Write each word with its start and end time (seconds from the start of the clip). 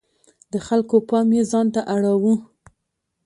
د 0.51 0.53
خلکو 0.67 0.95
پام 1.09 1.27
یې 1.37 1.43
ځانته 1.51 1.81
اړاوه. 1.95 2.33